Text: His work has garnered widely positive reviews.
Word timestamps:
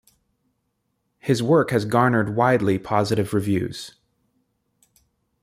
His 1.19 1.43
work 1.43 1.69
has 1.69 1.85
garnered 1.85 2.35
widely 2.35 2.79
positive 2.79 3.35
reviews. 3.35 3.97